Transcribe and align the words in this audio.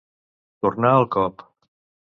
Tornar 0.65 0.95
el 1.03 1.07
cop. 1.19 1.47